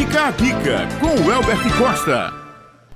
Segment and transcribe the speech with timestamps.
[0.00, 2.32] Fica a dica com o Elbert Costa.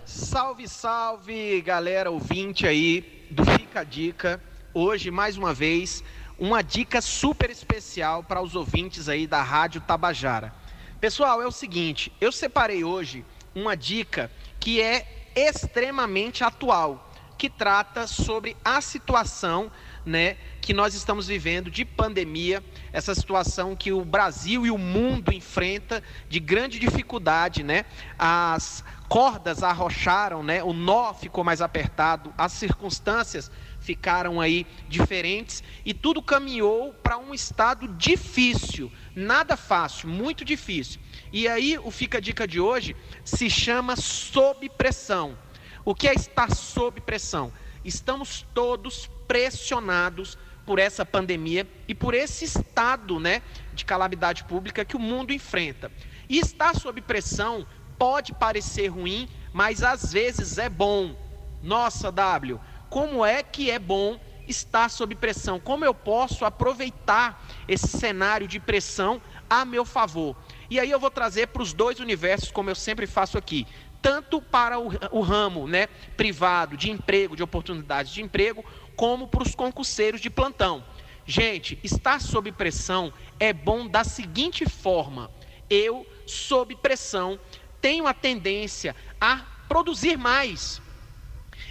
[0.07, 4.43] Salve, salve, galera ouvinte aí do Fica a Dica.
[4.73, 6.03] Hoje, mais uma vez,
[6.39, 10.55] uma dica super especial para os ouvintes aí da Rádio Tabajara.
[10.99, 13.23] Pessoal, é o seguinte, eu separei hoje
[13.55, 19.71] uma dica que é extremamente atual, que trata sobre a situação,
[20.05, 22.63] né, que nós estamos vivendo de pandemia,
[22.93, 27.85] essa situação que o Brasil e o mundo enfrenta de grande dificuldade, né?
[28.19, 30.63] As cordas arrocharam, né?
[30.63, 37.35] O nó ficou mais apertado, as circunstâncias ficaram aí diferentes e tudo caminhou para um
[37.35, 41.01] estado difícil, nada fácil, muito difícil.
[41.31, 45.37] E aí o fica a dica de hoje se chama sob pressão.
[45.85, 47.53] O que é estar sob pressão?
[47.85, 53.43] Estamos todos pressionados por essa pandemia e por esse estado né,
[53.75, 55.93] de calamidade pública que o mundo enfrenta.
[56.27, 57.67] E estar sob pressão
[57.99, 61.15] pode parecer ruim, mas às vezes é bom.
[61.63, 65.61] Nossa, W, como é que é bom estar sob pressão?
[65.61, 70.35] Como eu posso aproveitar esse cenário de pressão a meu favor?
[70.71, 73.67] E aí eu vou trazer para os dois universos, como eu sempre faço aqui,
[74.05, 78.63] tanto para o, o ramo né, privado de emprego, de oportunidades de emprego,
[78.95, 80.85] como para os concurseiros de plantão.
[81.25, 83.11] Gente, estar sob pressão
[83.41, 85.31] é bom da seguinte forma:
[85.71, 87.41] eu, sob pressão,
[87.81, 90.83] tenho a tendência a produzir mais.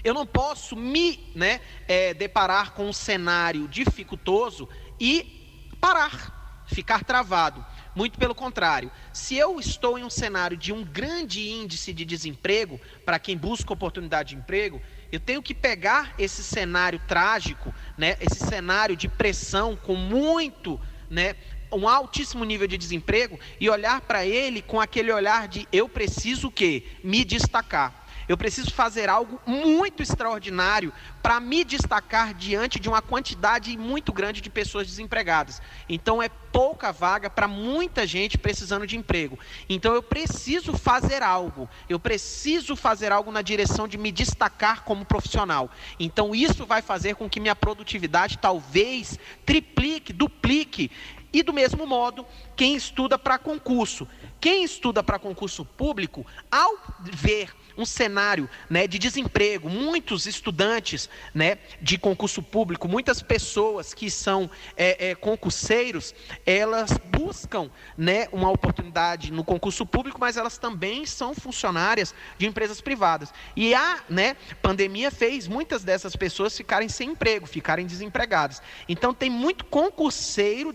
[0.04, 4.68] Eu não posso me né, é, deparar com um cenário dificultoso
[5.00, 7.64] e parar, ficar travado.
[7.96, 12.82] Muito pelo contrário, se eu estou em um cenário de um grande índice de desemprego,
[13.06, 18.40] para quem busca oportunidade de emprego, eu tenho que pegar esse cenário trágico, né, esse
[18.40, 21.36] cenário de pressão com muito, né,
[21.72, 26.48] um altíssimo nível de desemprego e olhar para ele com aquele olhar de eu preciso
[26.48, 26.84] o quê?
[27.04, 28.03] Me destacar.
[28.28, 34.42] Eu preciso fazer algo muito extraordinário para me destacar diante de uma quantidade muito grande
[34.42, 35.62] de pessoas desempregadas.
[35.88, 39.40] Então é pouca vaga para muita gente precisando de emprego.
[39.68, 41.70] Então eu preciso fazer algo.
[41.90, 45.70] Eu preciso fazer algo na direção de me destacar como profissional.
[46.00, 50.92] Então isso vai fazer com que minha produtividade talvez triplique, duplique.
[51.34, 54.08] E do mesmo modo, quem estuda para concurso.
[54.40, 61.58] Quem estuda para concurso público, ao ver um cenário né, de desemprego, muitos estudantes né,
[61.82, 66.14] de concurso público, muitas pessoas que são é, é, concurseiros,
[66.46, 72.82] elas buscam né, uma oportunidade no concurso público, mas elas também são funcionárias de empresas
[72.82, 73.34] privadas.
[73.56, 78.62] E a né, pandemia fez muitas dessas pessoas ficarem sem emprego, ficarem desempregadas.
[78.88, 80.74] Então tem muito concurseiro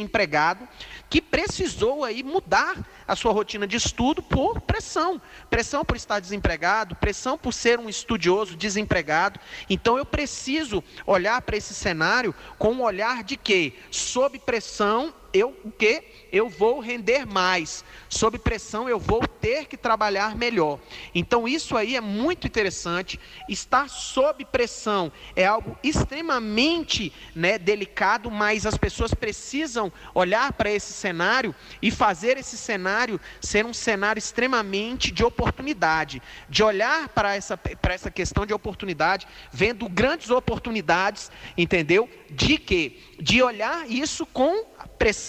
[0.00, 0.66] desempregado
[1.08, 6.94] que precisou aí mudar a sua rotina de estudo por pressão, pressão por estar desempregado,
[6.96, 9.40] pressão por ser um estudioso desempregado.
[9.68, 15.56] Então eu preciso olhar para esse cenário com um olhar de que sob pressão eu
[15.64, 16.02] o que
[16.32, 17.84] eu vou render mais.
[18.08, 20.78] Sob pressão eu vou ter que trabalhar melhor.
[21.14, 23.18] Então isso aí é muito interessante.
[23.48, 30.92] Estar sob pressão é algo extremamente né, delicado, mas as pessoas precisam olhar para esse
[30.92, 37.56] cenário e fazer esse cenário ser um cenário extremamente de oportunidade, de olhar para essa,
[37.56, 42.08] para essa questão de oportunidade, vendo grandes oportunidades, entendeu?
[42.30, 43.00] De que?
[43.18, 44.64] De olhar isso com
[44.98, 45.19] pressão,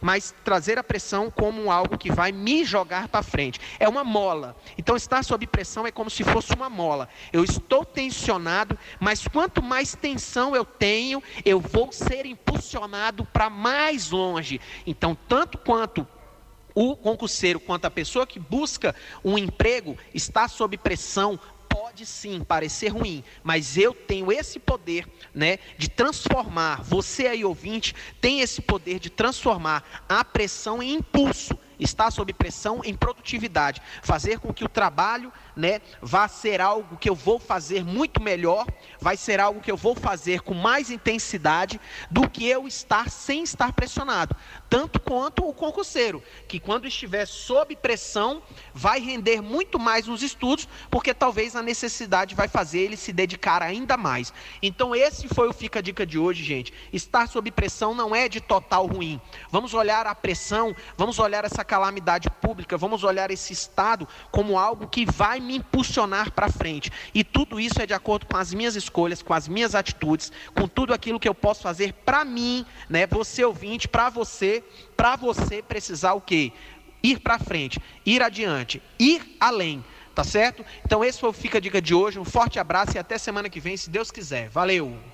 [0.00, 3.60] mas trazer a pressão como algo que vai me jogar para frente.
[3.78, 4.56] É uma mola.
[4.78, 7.08] Então, estar sob pressão é como se fosse uma mola.
[7.32, 14.10] Eu estou tensionado, mas quanto mais tensão eu tenho, eu vou ser impulsionado para mais
[14.10, 14.60] longe.
[14.86, 16.06] Então, tanto quanto
[16.74, 18.94] o concurseiro quanto a pessoa que busca
[19.24, 21.38] um emprego está sob pressão
[21.74, 26.80] pode sim parecer ruim, mas eu tenho esse poder, né, de transformar.
[26.84, 32.80] Você aí ouvinte tem esse poder de transformar a pressão em impulso estar sob pressão
[32.84, 37.84] em produtividade, fazer com que o trabalho, né, vá ser algo que eu vou fazer
[37.84, 38.66] muito melhor,
[39.00, 41.80] vai ser algo que eu vou fazer com mais intensidade
[42.10, 44.36] do que eu estar sem estar pressionado,
[44.68, 48.42] tanto quanto o concurseiro, que quando estiver sob pressão,
[48.72, 53.62] vai render muito mais nos estudos, porque talvez a necessidade vai fazer ele se dedicar
[53.62, 54.32] ainda mais.
[54.62, 56.72] Então esse foi o fica dica de hoje, gente.
[56.92, 59.20] Estar sob pressão não é de total ruim.
[59.50, 64.86] Vamos olhar a pressão, vamos olhar essa calamidade pública, vamos olhar esse estado como algo
[64.86, 66.92] que vai me impulsionar para frente.
[67.14, 70.68] E tudo isso é de acordo com as minhas escolhas, com as minhas atitudes, com
[70.68, 74.62] tudo aquilo que eu posso fazer para mim, né, você ouvinte, para você,
[74.94, 76.52] para você precisar o quê?
[77.02, 80.64] ir para frente, ir adiante, ir além, tá certo?
[80.86, 82.18] Então esse foi o Fica a Dica de hoje.
[82.18, 84.48] Um forte abraço e até semana que vem, se Deus quiser.
[84.48, 85.13] Valeu!